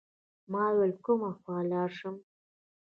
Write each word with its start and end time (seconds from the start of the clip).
ما 0.51 0.63
ویل 0.77 0.93
کومه 1.05 1.29
خوا 1.37 1.57
لاړ 1.71 1.89
شم. 1.99 2.15